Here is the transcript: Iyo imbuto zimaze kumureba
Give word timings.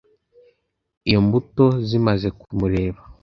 Iyo 1.07 1.19
imbuto 1.23 1.65
zimaze 1.87 2.27
kumureba 2.39 3.01